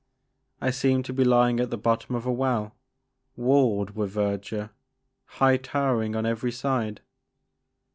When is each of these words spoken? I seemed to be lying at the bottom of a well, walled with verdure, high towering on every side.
I 0.59 0.71
seemed 0.71 1.05
to 1.05 1.13
be 1.13 1.23
lying 1.23 1.59
at 1.59 1.69
the 1.69 1.77
bottom 1.77 2.15
of 2.15 2.25
a 2.25 2.31
well, 2.33 2.73
walled 3.35 3.91
with 3.91 4.09
verdure, 4.13 4.71
high 5.37 5.57
towering 5.57 6.15
on 6.15 6.25
every 6.25 6.51
side. 6.51 7.01